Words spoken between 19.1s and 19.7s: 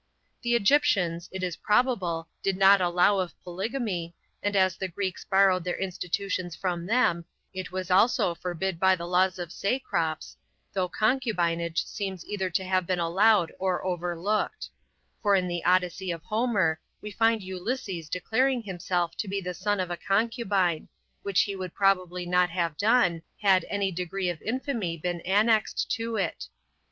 to be the